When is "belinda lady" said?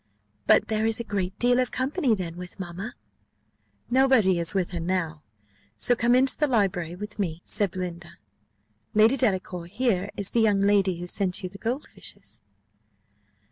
7.69-9.15